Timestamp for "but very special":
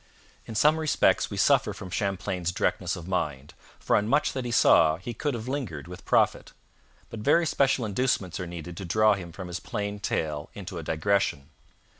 7.11-7.85